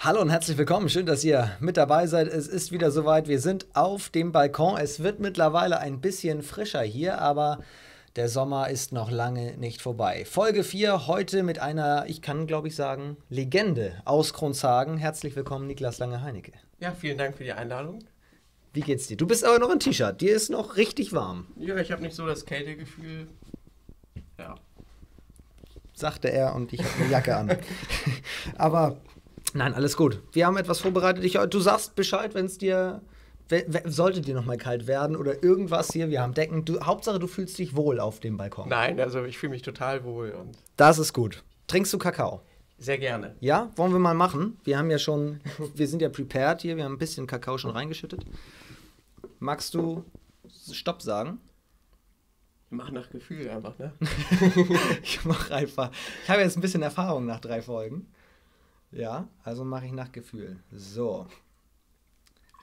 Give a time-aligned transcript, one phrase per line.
[0.00, 0.88] Hallo und herzlich willkommen.
[0.88, 2.28] Schön, dass ihr mit dabei seid.
[2.28, 3.26] Es ist wieder soweit.
[3.26, 4.78] Wir sind auf dem Balkon.
[4.78, 7.64] Es wird mittlerweile ein bisschen frischer hier, aber
[8.14, 10.24] der Sommer ist noch lange nicht vorbei.
[10.24, 14.98] Folge 4 heute mit einer, ich kann glaube ich sagen, Legende aus Kronzagen.
[14.98, 16.52] Herzlich willkommen, Niklas Lange-Heinecke.
[16.78, 17.98] Ja, vielen Dank für die Einladung.
[18.72, 19.16] Wie geht's dir?
[19.16, 20.20] Du bist aber noch in T-Shirt.
[20.20, 21.48] Dir ist noch richtig warm.
[21.56, 23.26] Ja, ich habe nicht so das Kältegefühl.
[24.38, 24.54] Ja.
[25.92, 27.58] Sagte er und ich habe eine Jacke an.
[28.58, 29.00] aber
[29.54, 30.22] Nein, alles gut.
[30.32, 31.24] Wir haben etwas vorbereitet.
[31.24, 33.02] Ich, du sagst Bescheid, wenn es dir.
[33.86, 36.66] Sollte dir nochmal kalt werden oder irgendwas hier, wir haben Decken.
[36.66, 38.68] Du, Hauptsache, du fühlst dich wohl auf dem Balkon.
[38.68, 40.32] Nein, also ich fühle mich total wohl.
[40.32, 41.42] Und das ist gut.
[41.66, 42.42] Trinkst du Kakao?
[42.76, 43.34] Sehr gerne.
[43.40, 44.58] Ja, wollen wir mal machen?
[44.64, 45.40] Wir haben ja schon,
[45.74, 48.24] wir sind ja prepared hier, wir haben ein bisschen Kakao schon reingeschüttet.
[49.38, 50.04] Magst du
[50.70, 51.40] Stopp sagen?
[52.70, 53.92] Ich mach nach Gefühl einfach, ne?
[55.02, 55.90] ich mach einfach.
[56.22, 58.12] Ich habe jetzt ein bisschen Erfahrung nach drei Folgen.
[58.90, 60.58] Ja, also mache ich nach Gefühl.
[60.72, 61.26] So.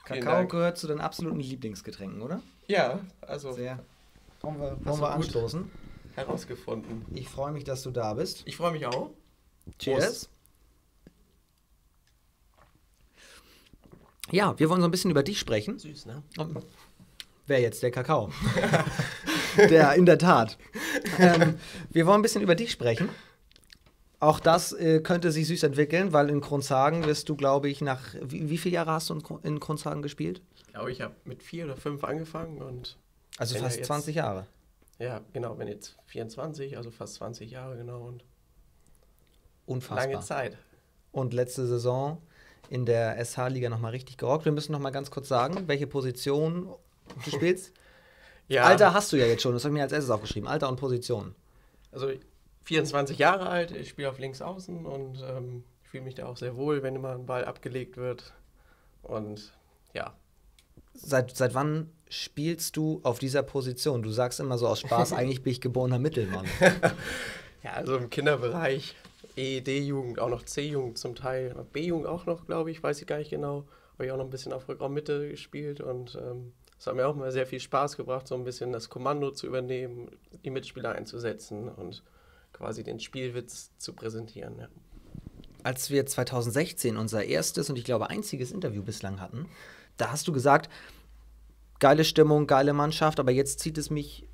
[0.04, 2.40] Kakao gehört zu den absoluten Lieblingsgetränken, oder?
[2.68, 3.52] Ja, also.
[3.52, 3.78] Sehr.
[4.40, 5.70] Wollen wir, wollen wir anstoßen?
[6.14, 7.04] Herausgefunden.
[7.14, 8.42] Ich freue mich, dass du da bist.
[8.46, 9.10] Ich freue mich auch.
[9.78, 10.04] Cheers.
[10.04, 10.30] Prost.
[14.30, 15.78] Ja, wir wollen so ein bisschen über dich sprechen.
[15.78, 16.22] Süß, ne?
[17.46, 17.82] Wer jetzt?
[17.82, 18.32] Der Kakao.
[19.56, 20.58] der, in der Tat.
[21.18, 21.58] Ähm,
[21.90, 23.08] wir wollen ein bisschen über dich sprechen.
[24.26, 28.02] Auch das äh, könnte sich süß entwickeln, weil in Kronzagen wirst du, glaube ich, nach.
[28.20, 30.42] Wie, wie viele Jahre hast du in, in Kronzagen gespielt?
[30.56, 32.96] Ich glaube, ich habe mit vier oder fünf angefangen und.
[33.38, 34.48] Also fast jetzt, 20 Jahre.
[34.98, 38.00] Ja, genau, bin jetzt 24, also fast 20 Jahre, genau.
[38.00, 38.24] Und
[39.64, 40.08] Unfassbar.
[40.08, 40.58] Lange Zeit.
[41.12, 42.20] Und letzte Saison
[42.68, 44.44] in der SH-Liga nochmal richtig gerockt.
[44.44, 46.68] Wir müssen nochmal ganz kurz sagen, welche Position
[47.24, 47.72] du spielst.
[48.48, 48.64] ja.
[48.64, 50.48] Alter hast du ja jetzt schon, das habe ich mir als erstes aufgeschrieben.
[50.48, 51.36] Alter und Position.
[51.92, 52.10] Also
[52.66, 56.36] 24 Jahre alt, ich spiele auf links außen und ähm, ich fühle mich da auch
[56.36, 58.34] sehr wohl, wenn immer ein Ball abgelegt wird.
[59.04, 59.52] Und
[59.94, 60.12] ja.
[60.92, 64.02] Seit, seit wann spielst du auf dieser Position?
[64.02, 66.44] Du sagst immer so aus Spaß, eigentlich bin ich geborener Mittelmann.
[67.62, 68.96] ja, also im Kinderbereich,
[69.36, 73.30] EED-Jugend, auch noch C-Jugend zum Teil, B-Jugend auch noch, glaube ich, weiß ich gar nicht
[73.30, 73.64] genau.
[73.94, 77.14] Habe ich auch noch ein bisschen auf Rückraummitte gespielt und ähm, es hat mir auch
[77.14, 80.10] immer sehr viel Spaß gebracht, so ein bisschen das Kommando zu übernehmen,
[80.44, 82.02] die Mitspieler einzusetzen und
[82.56, 84.58] quasi den Spielwitz zu präsentieren.
[84.58, 84.68] Ja.
[85.62, 89.46] Als wir 2016 unser erstes und ich glaube einziges Interview bislang hatten,
[89.96, 90.70] da hast du gesagt,
[91.78, 94.28] geile Stimmung, geile Mannschaft, aber jetzt zieht es mich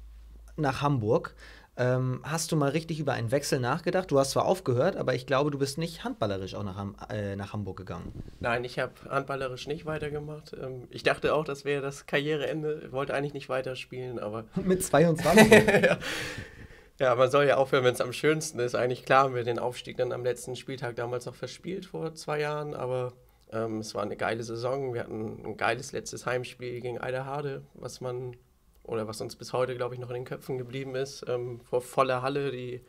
[0.56, 1.34] nach Hamburg.
[1.74, 4.10] Ähm, hast du mal richtig über einen Wechsel nachgedacht?
[4.10, 7.54] Du hast zwar aufgehört, aber ich glaube, du bist nicht handballerisch auch nach, äh, nach
[7.54, 8.12] Hamburg gegangen.
[8.40, 10.54] Nein, ich habe handballerisch nicht weitergemacht.
[10.60, 12.82] Ähm, ich dachte auch, das wäre das Karriereende.
[12.84, 14.44] Ich wollte eigentlich nicht weiterspielen, aber.
[14.62, 15.50] Mit 22?
[15.82, 15.98] ja.
[17.02, 18.76] Ja, man soll ja aufhören, wenn es am schönsten ist.
[18.76, 22.38] Eigentlich klar haben wir den Aufstieg dann am letzten Spieltag damals noch verspielt vor zwei
[22.38, 23.12] Jahren, aber
[23.50, 24.94] ähm, es war eine geile Saison.
[24.94, 28.36] Wir hatten ein geiles letztes Heimspiel gegen Eiderhade, was man
[28.84, 31.80] oder was uns bis heute, glaube ich, noch in den Köpfen geblieben ist, ähm, vor
[31.80, 32.52] voller Halle.
[32.52, 32.84] Die,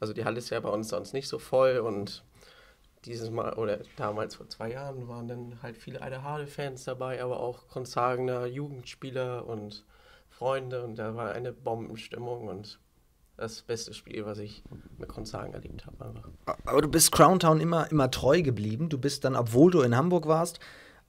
[0.00, 2.24] also die Halle ist ja bei uns sonst nicht so voll und
[3.04, 7.68] dieses Mal oder damals vor zwei Jahren waren dann halt viele Eiderhade-Fans dabei, aber auch
[7.68, 9.84] Konzagener Jugendspieler und
[10.30, 12.80] Freunde und da war eine Bombenstimmung und
[13.40, 14.62] das beste Spiel, was ich
[14.98, 16.04] mit Konzagen erlebt habe.
[16.04, 16.28] Einfach.
[16.66, 18.88] Aber du bist Crowntown immer, immer treu geblieben.
[18.88, 20.60] Du bist dann, obwohl du in Hamburg warst,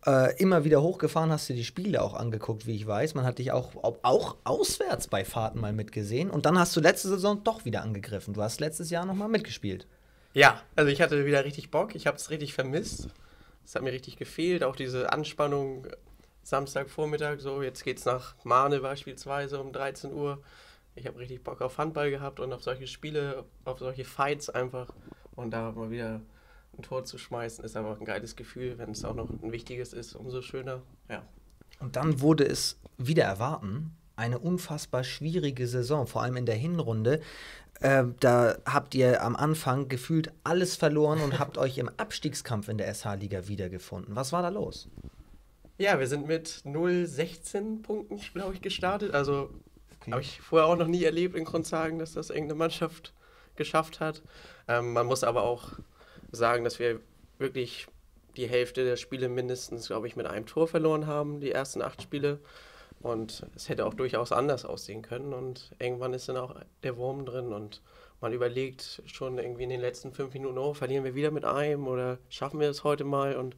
[0.06, 3.14] äh, immer wieder hochgefahren, hast dir die Spiele auch angeguckt, wie ich weiß.
[3.16, 6.30] Man hat dich auch, auch auswärts bei Fahrten mal mitgesehen.
[6.30, 8.34] Und dann hast du letzte Saison doch wieder angegriffen.
[8.34, 9.86] Du hast letztes Jahr nochmal mitgespielt.
[10.34, 11.96] Ja, also ich hatte wieder richtig Bock.
[11.96, 13.10] Ich habe es richtig vermisst.
[13.66, 14.64] Es hat mir richtig gefehlt.
[14.64, 15.86] Auch diese Anspannung
[16.44, 20.42] Samstagvormittag, so jetzt geht's nach Mahne beispielsweise um 13 Uhr
[20.96, 24.94] ich habe richtig Bock auf Handball gehabt und auf solche Spiele, auf solche Fights einfach.
[25.36, 26.22] Und da mal wieder
[26.78, 28.78] ein Tor zu schmeißen, ist einfach ein geiles Gefühl.
[28.78, 30.82] Wenn es auch noch ein wichtiges ist, umso schöner.
[31.10, 31.24] Ja.
[31.80, 33.96] Und dann wurde es wieder erwarten.
[34.16, 37.22] Eine unfassbar schwierige Saison, vor allem in der Hinrunde.
[37.80, 42.78] Äh, da habt ihr am Anfang gefühlt alles verloren und habt euch im Abstiegskampf in
[42.78, 44.16] der SH-Liga wiedergefunden.
[44.16, 44.88] Was war da los?
[45.80, 49.16] Ja, wir sind mit 0,16 Punkten, glaube ich, gestartet.
[49.16, 49.50] Also
[50.02, 50.12] Okay.
[50.12, 53.14] Habe ich vorher auch noch nie erlebt in Grundsagen, dass das irgendeine Mannschaft
[53.56, 54.22] geschafft hat.
[54.68, 55.74] Ähm, man muss aber auch
[56.32, 57.00] sagen, dass wir
[57.38, 57.88] wirklich
[58.38, 62.02] die Hälfte der Spiele mindestens, glaube ich, mit einem Tor verloren haben, die ersten acht
[62.02, 62.40] Spiele.
[63.02, 65.34] Und es hätte auch durchaus anders aussehen können.
[65.34, 67.82] Und irgendwann ist dann auch der Wurm drin und
[68.22, 71.88] man überlegt schon irgendwie in den letzten fünf Minuten, oh, verlieren wir wieder mit einem
[71.88, 73.36] oder schaffen wir es heute mal?
[73.36, 73.56] Und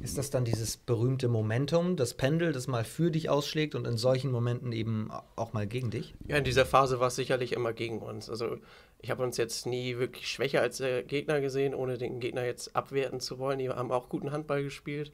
[0.00, 3.96] Ist das dann dieses berühmte Momentum, das Pendel, das mal für dich ausschlägt und in
[3.96, 6.14] solchen Momenten eben auch mal gegen dich?
[6.26, 8.30] Ja, in dieser Phase war es sicherlich immer gegen uns.
[8.30, 8.56] Also
[9.00, 12.74] ich habe uns jetzt nie wirklich schwächer als der Gegner gesehen, ohne den Gegner jetzt
[12.74, 13.58] abwerten zu wollen.
[13.58, 15.12] Die haben auch guten Handball gespielt,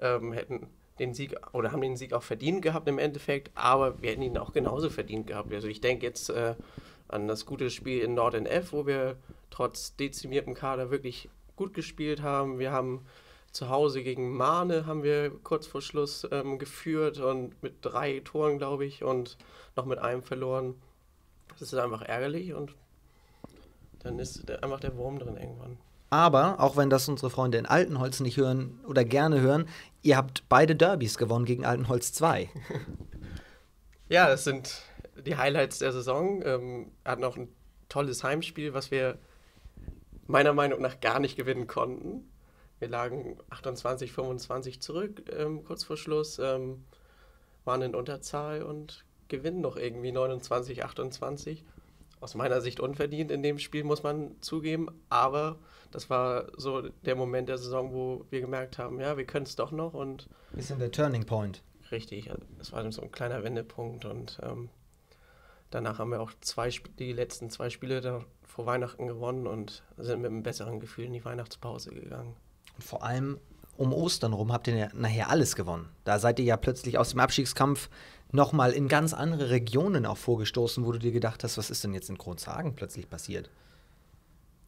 [0.00, 0.66] ähm, hätten
[0.98, 4.36] den Sieg oder haben den Sieg auch verdient gehabt im Endeffekt, aber wir hätten ihn
[4.36, 5.52] auch genauso verdient gehabt.
[5.54, 6.54] Also ich denke jetzt äh,
[7.06, 9.16] an das gute Spiel in Nord NF, wo wir
[9.50, 12.58] trotz dezimiertem Kader wirklich gut gespielt haben.
[12.58, 13.06] Wir haben
[13.52, 18.58] zu Hause gegen Mahne haben wir kurz vor Schluss ähm, geführt und mit drei Toren,
[18.58, 19.36] glaube ich, und
[19.76, 20.74] noch mit einem verloren.
[21.58, 22.74] Das ist einfach ärgerlich und
[24.00, 25.78] dann ist einfach der Wurm drin irgendwann.
[26.10, 29.68] Aber, auch wenn das unsere Freunde in Altenholz nicht hören oder gerne hören,
[30.02, 32.48] ihr habt beide Derbys gewonnen gegen Altenholz 2.
[34.08, 34.82] ja, das sind
[35.26, 36.42] die Highlights der Saison.
[36.44, 37.48] Ähm, hatten auch ein
[37.88, 39.18] tolles Heimspiel, was wir
[40.26, 42.30] meiner Meinung nach gar nicht gewinnen konnten.
[42.78, 46.84] Wir lagen 28, 25 zurück ähm, kurz vor Schluss, ähm,
[47.64, 51.64] waren in Unterzahl und gewinnen noch irgendwie 29, 28
[52.20, 54.88] aus meiner Sicht unverdient in dem Spiel, muss man zugeben.
[55.08, 55.58] Aber
[55.90, 59.56] das war so der Moment der Saison, wo wir gemerkt haben, ja, wir können es
[59.56, 59.94] doch noch.
[59.94, 61.62] Und Bisschen der Turning Point.
[61.90, 64.04] Richtig, das war so ein kleiner Wendepunkt.
[64.04, 64.68] Und ähm,
[65.70, 70.20] danach haben wir auch zwei, die letzten zwei Spiele da vor Weihnachten gewonnen und sind
[70.20, 72.34] mit einem besseren Gefühl in die Weihnachtspause gegangen.
[72.78, 73.38] Und vor allem
[73.76, 75.88] um Ostern rum habt ihr nachher alles gewonnen.
[76.04, 77.90] Da seid ihr ja plötzlich aus dem Abstiegskampf
[78.32, 81.94] nochmal in ganz andere Regionen auch vorgestoßen, wo du dir gedacht hast, was ist denn
[81.94, 83.50] jetzt in Kronzhagen plötzlich passiert?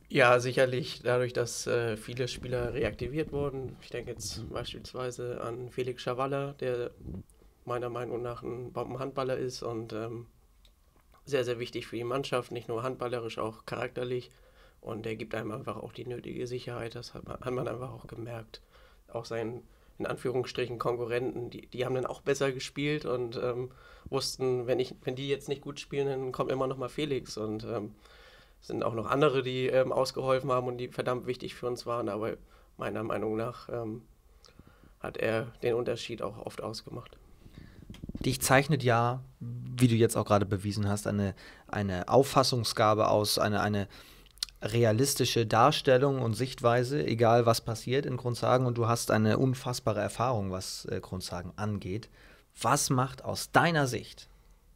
[0.08, 3.76] Ja, sicherlich dadurch, dass äh, viele Spieler reaktiviert wurden.
[3.80, 6.90] Ich denke jetzt beispielsweise an Felix Schawalla, der
[7.64, 10.26] meiner Meinung nach ein Bombenhandballer ist und ähm,
[11.26, 14.32] sehr, sehr wichtig für die Mannschaft, nicht nur handballerisch, auch charakterlich.
[14.80, 17.92] Und der gibt einem einfach auch die nötige Sicherheit, das hat man, hat man einfach
[17.92, 18.62] auch gemerkt.
[19.12, 19.62] Auch sein
[20.00, 23.70] in Anführungsstrichen Konkurrenten, die, die haben dann auch besser gespielt und ähm,
[24.08, 27.36] wussten, wenn, ich, wenn die jetzt nicht gut spielen, dann kommt immer noch mal Felix.
[27.36, 27.94] Und ähm,
[28.62, 31.84] es sind auch noch andere, die ähm, ausgeholfen haben und die verdammt wichtig für uns
[31.84, 32.08] waren.
[32.08, 32.38] Aber
[32.78, 34.00] meiner Meinung nach ähm,
[35.00, 37.18] hat er den Unterschied auch oft ausgemacht.
[38.24, 41.34] Dich zeichnet ja, wie du jetzt auch gerade bewiesen hast, eine,
[41.68, 43.86] eine Auffassungsgabe aus, eine, eine
[44.62, 50.50] realistische Darstellung und Sichtweise, egal was passiert in Grundsagen und du hast eine unfassbare Erfahrung,
[50.50, 52.08] was äh, Grundsagen angeht.
[52.60, 54.28] Was macht aus deiner Sicht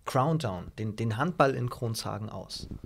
[0.06, 2.68] Crowndown, den, den Handball in Kronzhagen aus?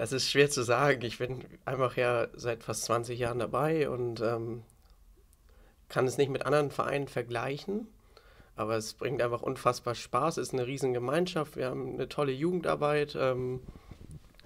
[0.00, 1.02] Das ist schwer zu sagen.
[1.02, 4.62] Ich bin einfach ja seit fast 20 Jahren dabei und ähm,
[5.90, 7.86] kann es nicht mit anderen Vereinen vergleichen.
[8.56, 10.38] Aber es bringt einfach unfassbar Spaß.
[10.38, 11.56] Es ist eine riesen Gemeinschaft.
[11.56, 13.14] Wir haben eine tolle Jugendarbeit.
[13.14, 13.60] Ähm,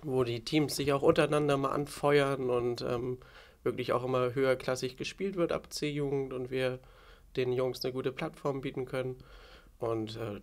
[0.05, 3.19] wo die Teams sich auch untereinander mal anfeuern und ähm,
[3.63, 6.79] wirklich auch immer höherklassig gespielt wird ab C-Jugend und wir
[7.37, 9.17] den Jungs eine gute Plattform bieten können.
[9.79, 10.41] Und äh,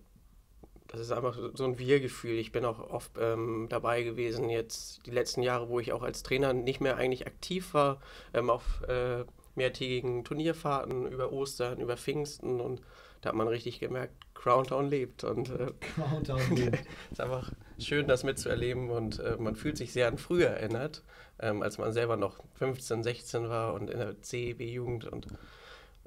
[0.88, 2.38] das ist einfach so ein Wir-Gefühl.
[2.38, 6.22] Ich bin auch oft ähm, dabei gewesen, jetzt die letzten Jahre, wo ich auch als
[6.22, 8.02] Trainer nicht mehr eigentlich aktiv war,
[8.34, 9.24] ähm, auf äh,
[9.56, 12.81] mehrtägigen Turnierfahrten über Ostern, über Pfingsten und
[13.21, 15.24] da hat man richtig gemerkt, Crowntown lebt.
[15.24, 16.83] Und äh, Crowntown lebt.
[17.12, 21.03] ist einfach schön, das mitzuerleben und äh, man fühlt sich sehr an früher erinnert,
[21.39, 25.27] ähm, als man selber noch 15, 16 war und in der CEB-Jugend und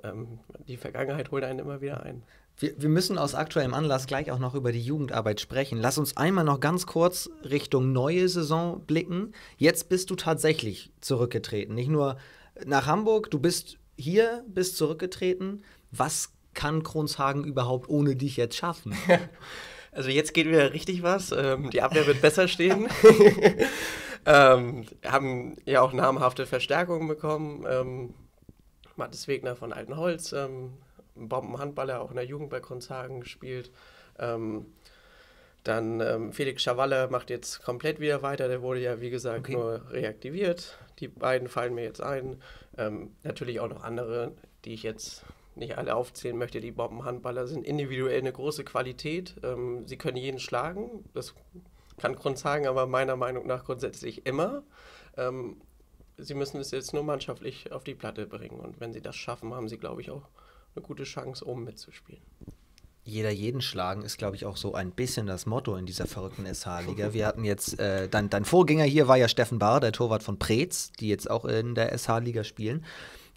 [0.02, 2.22] ähm, die Vergangenheit holt einen immer wieder ein.
[2.56, 5.78] Wir, wir, müssen aus aktuellem Anlass gleich auch noch über die Jugendarbeit sprechen.
[5.78, 9.32] Lass uns einmal noch ganz kurz Richtung neue Saison blicken.
[9.56, 11.74] Jetzt bist du tatsächlich zurückgetreten.
[11.74, 12.16] Nicht nur
[12.64, 15.64] nach Hamburg, du bist hier, bist zurückgetreten.
[15.90, 18.96] Was kann Kronshagen überhaupt ohne dich jetzt schaffen?
[19.96, 21.30] Also jetzt geht wieder richtig was.
[21.30, 22.88] Ähm, die Abwehr wird besser stehen.
[24.26, 27.64] ähm, haben ja auch namhafte Verstärkungen bekommen.
[27.68, 28.14] Ähm,
[28.96, 30.72] Mathis Wegner von Altenholz, ähm,
[31.14, 33.70] Bombenhandballer, auch in der Jugend bei Kronshagen gespielt.
[34.18, 34.66] Ähm,
[35.64, 38.48] dann ähm, Felix Schavalle macht jetzt komplett wieder weiter.
[38.48, 39.52] Der wurde ja, wie gesagt, okay.
[39.54, 40.78] nur reaktiviert.
[41.00, 42.40] Die beiden fallen mir jetzt ein.
[42.76, 44.32] Ähm, natürlich auch noch andere,
[44.64, 45.24] die ich jetzt
[45.56, 49.36] nicht alle aufzählen möchte, die Bombenhandballer sind individuell eine große Qualität.
[49.42, 51.34] Ähm, sie können jeden schlagen, das
[51.96, 54.64] kann Grund sagen, aber meiner Meinung nach grundsätzlich immer.
[55.16, 55.60] Ähm,
[56.16, 59.54] sie müssen es jetzt nur mannschaftlich auf die Platte bringen und wenn sie das schaffen,
[59.54, 60.28] haben sie, glaube ich, auch
[60.74, 62.22] eine gute Chance, oben mitzuspielen.
[63.04, 66.46] Jeder jeden schlagen ist, glaube ich, auch so ein bisschen das Motto in dieser verrückten
[66.46, 67.12] SH-Liga.
[67.12, 70.38] Wir hatten jetzt, äh, dein, dein Vorgänger hier war ja Steffen Bahr, der Torwart von
[70.38, 72.84] Preetz, die jetzt auch in der SH-Liga spielen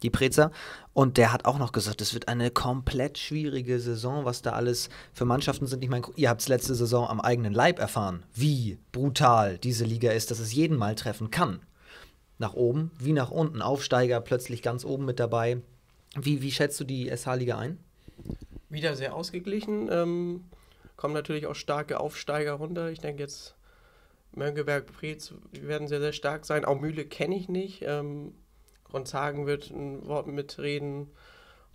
[0.04, 0.52] die Prezer.
[0.94, 4.90] Und der hat auch noch gesagt, es wird eine komplett schwierige Saison, was da alles
[5.14, 5.84] für Mannschaften sind.
[5.84, 10.12] Ich meine, ihr habt es letzte Saison am eigenen Leib erfahren, wie brutal diese Liga
[10.12, 11.62] ist, dass es jeden mal treffen kann.
[12.40, 13.64] nach oben wie nach unten.
[13.64, 15.60] Aufsteiger plötzlich ganz oben mit dabei.
[16.16, 17.80] Wie, wie schätzt du die SH-Liga ein?
[18.70, 19.90] Wieder sehr ausgeglichen.
[19.92, 20.46] Ähm,
[20.96, 22.90] kommen natürlich auch starke Aufsteiger runter.
[22.90, 23.56] Ich denke jetzt
[24.34, 26.66] Mönckeberg, Preetz werden sehr, sehr stark sein.
[26.66, 27.84] Auch Mühle kenne ich nicht.
[27.84, 28.34] Ähm,
[28.84, 31.08] Grundhagen wird ein Wort mitreden.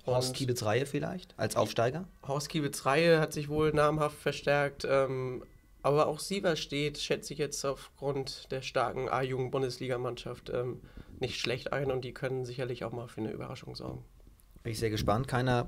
[0.06, 2.08] Horst Kiebitz Reihe vielleicht als Aufsteiger?
[2.26, 4.86] Horst Kiebitz Reihe hat sich wohl namhaft verstärkt.
[4.88, 5.44] Ähm,
[5.82, 10.80] aber auch Sieverstedt schätze ich jetzt aufgrund der starken A-Jugend-Bundesligamannschaft ähm,
[11.20, 14.04] nicht schlecht ein und die können sicherlich auch mal für eine Überraschung sorgen.
[14.62, 15.26] Bin ich sehr gespannt.
[15.26, 15.66] Keiner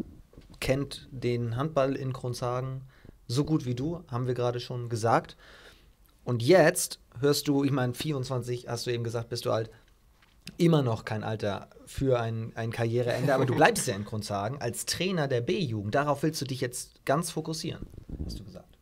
[0.65, 2.81] kennt den Handball in Kronzhagen
[3.29, 5.37] so gut wie du, haben wir gerade schon gesagt.
[6.25, 9.71] Und jetzt hörst du, ich meine, 24, hast du eben gesagt, bist du alt,
[10.57, 14.87] immer noch kein Alter für ein, ein Karriereende, aber du bleibst ja in Grundsagen als
[14.87, 15.95] Trainer der B-Jugend.
[15.95, 17.87] Darauf willst du dich jetzt ganz fokussieren,
[18.25, 18.74] hast du gesagt.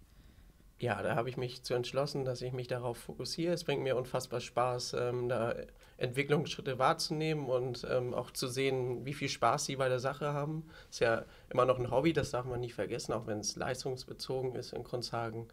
[0.82, 3.52] Ja, da habe ich mich zu entschlossen, dass ich mich darauf fokussiere.
[3.52, 5.54] Es bringt mir unfassbar Spaß, ähm, da
[5.96, 10.64] Entwicklungsschritte wahrzunehmen und ähm, auch zu sehen, wie viel Spaß sie bei der Sache haben.
[10.90, 14.56] Ist ja immer noch ein Hobby, das darf man nicht vergessen, auch wenn es leistungsbezogen
[14.56, 15.46] ist in Grundshagen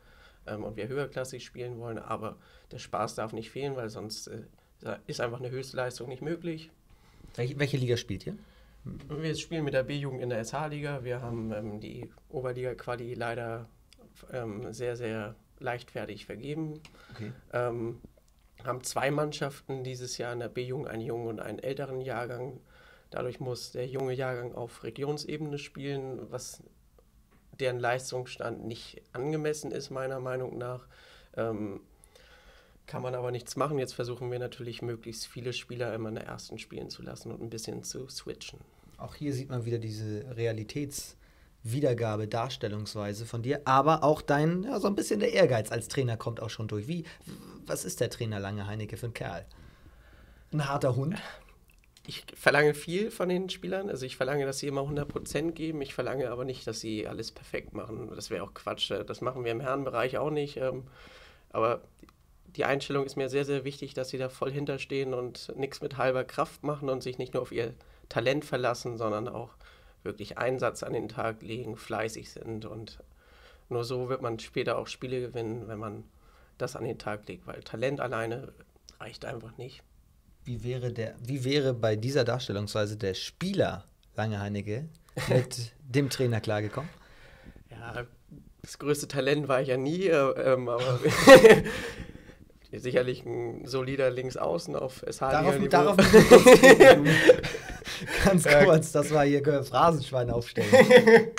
[0.47, 1.99] ähm, und wir höherklassig spielen wollen.
[1.99, 2.37] Aber
[2.71, 6.71] der Spaß darf nicht fehlen, weil sonst äh, ist einfach eine Höchstleistung nicht möglich.
[7.35, 8.35] Welche, welche Liga spielt ihr?
[9.07, 11.03] Wir spielen mit der B-Jugend in der SH-Liga.
[11.03, 13.69] Wir haben ähm, die Oberliga-Quali leider
[14.31, 16.81] ähm, sehr, sehr leichtfertig vergeben.
[17.13, 17.31] Okay.
[17.53, 18.01] Ähm,
[18.63, 22.59] haben zwei Mannschaften dieses Jahr in der B-Jugend, einen jungen und einen älteren Jahrgang.
[23.09, 26.61] Dadurch muss der junge Jahrgang auf Regionsebene spielen, was
[27.59, 30.87] deren Leistungsstand nicht angemessen ist, meiner Meinung nach.
[31.35, 31.81] Ähm,
[32.85, 33.77] kann man aber nichts machen.
[33.77, 37.41] Jetzt versuchen wir natürlich, möglichst viele Spieler immer in der ersten spielen zu lassen und
[37.41, 38.59] ein bisschen zu switchen.
[38.97, 40.25] Auch hier sieht man wieder diese
[41.69, 46.17] Realitätswiedergabe, Darstellungsweise von dir, aber auch dein, ja, so ein bisschen der Ehrgeiz als Trainer
[46.17, 46.87] kommt auch schon durch.
[46.87, 47.05] Wie,
[47.65, 49.45] was ist der Trainer Lange Heinecke für ein Kerl?
[50.51, 51.17] Ein harter Hund?
[52.07, 53.89] Ich verlange viel von den Spielern.
[53.89, 55.81] Also ich verlange, dass sie immer 100% geben.
[55.81, 58.09] Ich verlange aber nicht, dass sie alles perfekt machen.
[58.15, 58.89] Das wäre auch Quatsch.
[58.89, 60.57] Das machen wir im Herrenbereich auch nicht.
[60.57, 60.85] Ähm,
[61.51, 61.81] aber
[62.47, 65.97] die Einstellung ist mir sehr, sehr wichtig, dass sie da voll hinterstehen und nichts mit
[65.97, 67.75] halber Kraft machen und sich nicht nur auf ihr
[68.07, 69.51] Talent verlassen, sondern auch
[70.03, 72.99] wirklich Einsatz an den Tag legen, fleißig sind und
[73.69, 76.03] nur so wird man später auch Spiele gewinnen, wenn man
[76.57, 78.51] das an den Tag legt, weil Talent alleine
[78.99, 79.83] reicht einfach nicht.
[80.43, 84.89] Wie wäre, der, wie wäre bei dieser Darstellungsweise der Spieler Lange Heinecke
[85.29, 86.89] mit dem Trainer klargekommen?
[87.69, 88.05] Ja,
[88.61, 90.99] das größte Talent war ich ja nie, äh, ähm, aber
[92.73, 95.67] sicherlich ein solider Linksaußen auf SH-Niveau.
[95.67, 95.97] Darauf, darauf
[98.25, 100.69] Ganz kurz, das war hier Phrasenschwein aufstellen.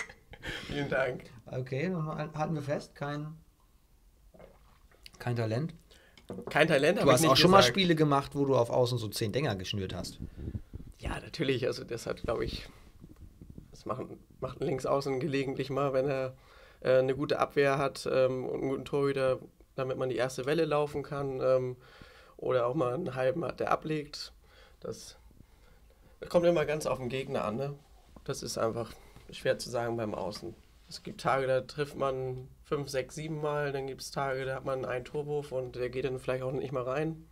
[0.67, 1.25] Vielen Dank.
[1.47, 1.93] Okay,
[2.35, 3.35] halten wir fest, kein,
[5.19, 5.75] kein Talent.
[6.49, 7.51] Kein Talent, Du hast auch schon gesagt.
[7.51, 10.21] mal Spiele gemacht, wo du auf Außen so zehn Dinger geschnürt hast.
[10.99, 11.67] Ja, natürlich.
[11.67, 12.69] Also das hat, glaube ich,
[13.73, 14.03] das macht,
[14.41, 16.37] macht ein Linksaußen gelegentlich mal, wenn er
[16.81, 19.39] äh, eine gute Abwehr hat ähm, und einen guten Torhüter,
[19.75, 21.41] damit man die erste Welle laufen kann.
[21.41, 21.77] Ähm,
[22.37, 24.33] oder auch mal einen halben hat, der ablegt.
[24.81, 25.17] Das
[26.29, 27.57] kommt immer ganz auf den Gegner an.
[27.57, 27.75] Ne?
[28.25, 28.93] Das ist einfach
[29.31, 30.55] schwer zu sagen beim Außen.
[30.89, 33.73] Es gibt Tage, da trifft man fünf, sechs, sieben Mal.
[33.73, 36.53] Dann gibt es Tage, da hat man einen Torwurf und der geht dann vielleicht auch
[36.53, 37.27] nicht mal rein.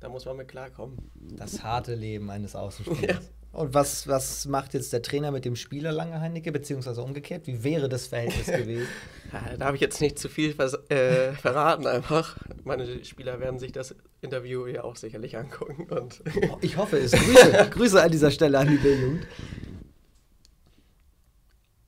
[0.00, 1.10] Da muss man mit klarkommen.
[1.14, 3.26] Das harte Leben eines Außenspielers.
[3.26, 3.39] Ja.
[3.52, 7.48] Und was, was macht jetzt der Trainer mit dem Spieler Lange Heinecke, beziehungsweise umgekehrt?
[7.48, 8.86] Wie wäre das Verhältnis gewesen?
[9.32, 10.54] Ja, da habe ich jetzt nicht zu viel
[10.88, 12.36] äh, verraten einfach.
[12.62, 15.88] Meine Spieler werden sich das Interview ja auch sicherlich angucken.
[15.90, 16.22] Und
[16.60, 17.10] ich hoffe es.
[17.12, 19.26] Grüße, Grüße an dieser Stelle an die B-Jugend.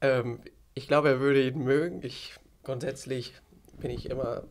[0.01, 0.41] Ähm,
[0.75, 2.01] ich glaube, er würde ihn mögen.
[2.03, 3.35] Ich grundsätzlich
[3.79, 4.43] bin ich immer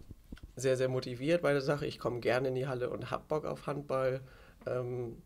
[0.56, 1.86] sehr, sehr motiviert bei der Sache.
[1.86, 4.22] Ich komme gerne in die Halle und habe Bock auf Handball.
[4.65, 5.18] Ähm,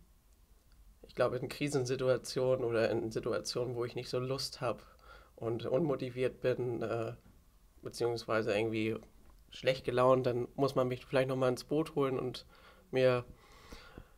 [1.16, 4.82] ich glaube, in Krisensituationen oder in Situationen, wo ich nicht so Lust habe
[5.38, 7.14] und unmotiviert bin, äh,
[7.82, 8.98] beziehungsweise irgendwie
[9.50, 12.46] schlecht gelaunt, dann muss man mich vielleicht nochmal ins Boot holen und
[12.92, 13.24] mir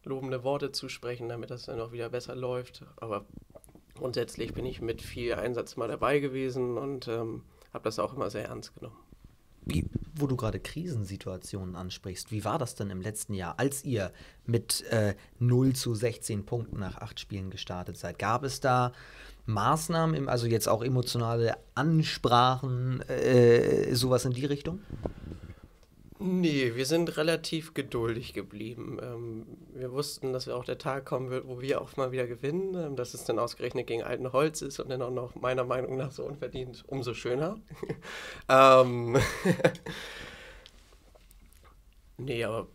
[0.06, 2.84] lobende Worte zusprechen, damit das dann auch wieder besser läuft.
[2.96, 3.27] Aber
[3.94, 8.32] grundsätzlich bin ich mit viel Einsatz mal dabei gewesen und ähm, habe das auch immer
[8.32, 8.98] sehr ernst genommen.
[9.66, 9.86] Wie,
[10.22, 14.12] wo du gerade Krisensituationen ansprichst, wie war das denn im letzten Jahr, als ihr
[14.46, 18.20] mit äh, 0 zu 16 Punkten nach acht Spielen gestartet seid?
[18.20, 18.92] Gab es da
[19.46, 24.80] Maßnahmen, also jetzt auch emotionale Ansprachen, äh, sowas in die Richtung?
[26.20, 28.98] Nee, wir sind relativ geduldig geblieben.
[29.02, 32.74] Ähm, wir wussten, dass auch der Tag kommen wird, wo wir auch mal wieder gewinnen.
[32.76, 35.96] Ähm, dass es dann ausgerechnet gegen alten Holz ist und dann auch noch meiner Meinung
[35.96, 37.60] nach so unverdient, umso schöner.
[38.50, 39.16] ähm,
[42.18, 42.68] nee, aber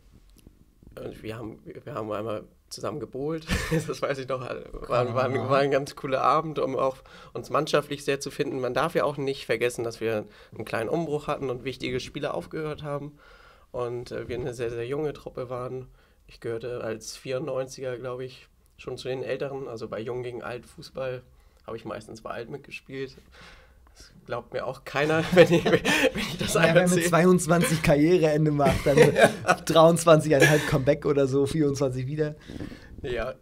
[1.21, 4.41] wir haben, wir haben einmal zusammen gebohlt, das weiß ich noch.
[4.41, 6.97] War, war, war, ein ganz cooler Abend, um auch
[7.33, 8.61] uns mannschaftlich sehr zu finden.
[8.61, 10.25] Man darf ja auch nicht vergessen, dass wir
[10.55, 13.19] einen kleinen Umbruch hatten und wichtige Spieler aufgehört haben
[13.71, 15.88] und äh, wir eine sehr, sehr junge Truppe waren.
[16.26, 20.67] Ich gehörte als 94er, glaube ich, schon zu den Älteren, also bei Jung gegen Alt
[20.67, 21.23] Fußball
[21.67, 23.17] habe ich meistens bei Alt mitgespielt.
[23.95, 25.81] Das glaubt mir auch keiner, wenn ich, wenn
[26.17, 29.31] ich das ja, Wenn man mit 22 Karriereende macht, dann ja.
[29.45, 32.37] 23,5 Comeback oder so, 24 wieder.
[33.03, 33.35] Ja,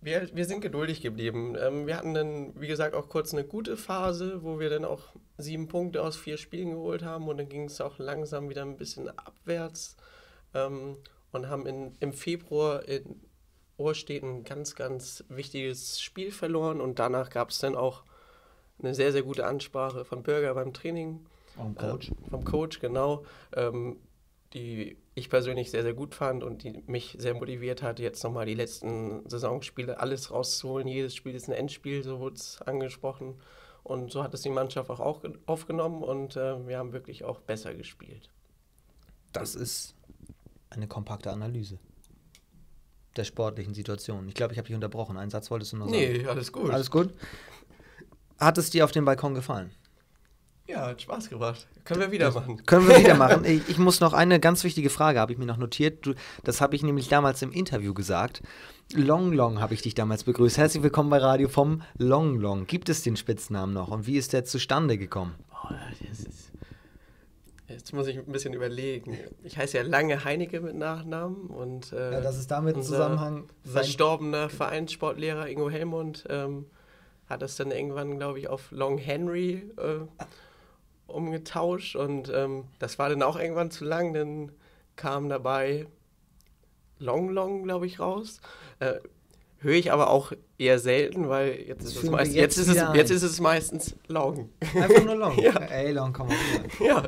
[0.00, 1.56] wir, wir sind geduldig geblieben.
[1.60, 5.14] Ähm, wir hatten dann, wie gesagt, auch kurz eine gute Phase, wo wir dann auch
[5.36, 8.76] sieben Punkte aus vier Spielen geholt haben und dann ging es auch langsam wieder ein
[8.76, 9.96] bisschen abwärts
[10.54, 10.96] ähm,
[11.32, 13.20] und haben in, im Februar in
[13.76, 18.02] Ohrstedt ein ganz, ganz wichtiges Spiel verloren und danach gab es dann auch
[18.80, 21.26] eine sehr, sehr gute Ansprache von Bürger beim Training.
[21.56, 22.10] Vom Coach.
[22.10, 23.24] Äh, vom Coach, genau.
[23.54, 23.96] Ähm,
[24.54, 28.46] die ich persönlich sehr, sehr gut fand und die mich sehr motiviert hat, jetzt nochmal
[28.46, 30.88] die letzten Saisonspiele alles rauszuholen.
[30.88, 33.34] Jedes Spiel ist ein Endspiel, so wurde es angesprochen.
[33.82, 35.00] Und so hat es die Mannschaft auch
[35.46, 38.30] aufgenommen und äh, wir haben wirklich auch besser gespielt.
[39.32, 39.94] Das ist
[40.70, 41.78] eine kompakte Analyse
[43.18, 44.28] der sportlichen Situation.
[44.28, 45.16] Ich glaube, ich habe dich unterbrochen.
[45.16, 45.98] Einen Satz wolltest du noch sagen?
[45.98, 46.70] Nee, alles gut.
[46.70, 47.12] Alles gut?
[48.38, 49.72] Hat es dir auf dem Balkon gefallen?
[50.68, 51.66] Ja, hat Spaß gemacht.
[51.84, 52.64] Können wir wieder machen.
[52.66, 53.44] Können wir wieder machen.
[53.44, 56.06] Ich, ich, muss noch eine ganz wichtige Frage, habe ich mir noch notiert.
[56.06, 56.14] Du,
[56.44, 58.42] das habe ich nämlich damals im Interview gesagt.
[58.92, 60.58] Long Long habe ich dich damals begrüßt.
[60.58, 62.66] Herzlich willkommen bei Radio vom Long Long.
[62.66, 65.34] Gibt es den Spitznamen noch und wie ist der zustande gekommen?
[65.50, 65.74] Oh,
[66.10, 66.52] ist,
[67.66, 69.16] jetzt muss ich ein bisschen überlegen.
[69.42, 73.48] Ich heiße ja Lange Heinecke mit Nachnamen und äh, ja, das ist damit im Zusammenhang.
[73.64, 76.66] Verstorbener Vereinssportlehrer Ingo Helmund ähm,
[77.28, 80.00] hat das dann irgendwann, glaube ich, auf Long Henry äh,
[81.06, 84.12] umgetauscht und ähm, das war dann auch irgendwann zu lang.
[84.14, 84.52] Dann
[84.96, 85.86] kam dabei
[86.98, 88.40] Long Long, glaube ich, raus.
[88.80, 88.94] Äh,
[89.60, 92.94] Höre ich aber auch eher selten, weil jetzt ist, es, meist, jetzt, jetzt, ist, es,
[92.94, 94.50] jetzt ist es meistens Long.
[94.60, 95.36] Einfach nur Long.
[95.42, 95.52] ja.
[95.52, 96.86] Ey, Long, komm mal wieder.
[96.86, 97.02] Ja.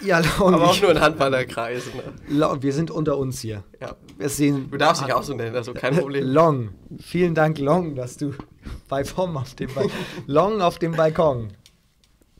[0.00, 0.54] Ja, Long.
[0.54, 1.92] Aber auch nur in Handballerkreisen.
[2.28, 2.56] Ne?
[2.60, 3.62] Wir sind unter uns hier.
[3.80, 3.94] Ja.
[4.18, 6.26] Wir sehen du darfst dich auch so nennen, also kein Problem.
[6.26, 6.70] Long.
[6.98, 8.34] Vielen Dank, Long, dass du
[8.88, 9.92] bei Vom auf dem Balkon.
[10.26, 11.52] Long auf dem Balkon.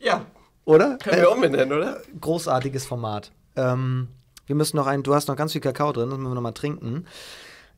[0.01, 0.27] Ja.
[0.65, 0.99] Oder?
[0.99, 2.01] Können wir umbenennen, oder?
[2.21, 3.31] Großartiges Format.
[3.55, 4.09] Ähm,
[4.47, 6.43] wir müssen noch ein, du hast noch ganz viel Kakao drin, das müssen wir noch
[6.43, 7.07] mal trinken.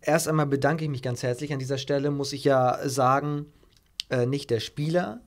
[0.06, 1.52] Erst einmal bedanke ich mich ganz herzlich.
[1.52, 3.46] An dieser Stelle muss ich ja sagen,
[4.08, 5.20] äh, nicht der Spieler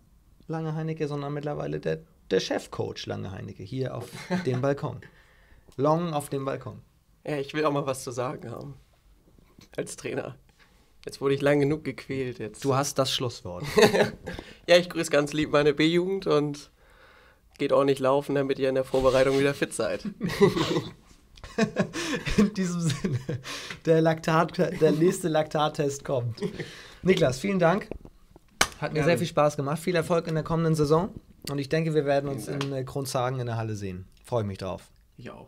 [0.47, 1.99] Lange Heinecke, sondern mittlerweile der,
[2.31, 4.09] der Chefcoach Lange Heinecke hier auf
[4.45, 5.01] dem Balkon.
[5.75, 6.81] Long auf dem Balkon.
[7.27, 8.75] Ja, ich will auch mal was zu sagen haben.
[9.75, 10.37] Als Trainer.
[11.05, 12.39] Jetzt wurde ich lang genug gequält.
[12.39, 12.63] Jetzt.
[12.63, 13.65] Du hast das Schlusswort.
[14.67, 16.71] ja, ich grüße ganz lieb meine B-Jugend und
[17.57, 20.05] geht auch nicht laufen, damit ihr in der Vorbereitung wieder fit seid.
[22.37, 23.19] in diesem Sinne,
[23.85, 26.41] der, Laktat, der nächste Laktattest kommt.
[27.01, 27.89] Niklas, vielen Dank.
[28.79, 29.79] Hat mir ja, sehr viel Spaß gemacht.
[29.79, 31.09] Viel Erfolg in der kommenden Saison.
[31.49, 34.05] Und ich denke, wir werden uns in äh, Kronzagen in der Halle sehen.
[34.23, 34.89] Freue mich drauf.
[35.17, 35.47] Ich auch.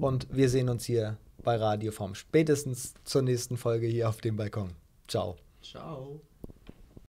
[0.00, 4.36] Und wir sehen uns hier bei Radio vom spätestens zur nächsten Folge hier auf dem
[4.36, 4.72] Balkon.
[5.08, 5.36] Ciao.
[5.62, 6.20] Ciao.